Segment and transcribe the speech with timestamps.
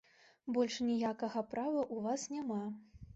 [0.55, 2.59] Больш ніякага права ў вас няма.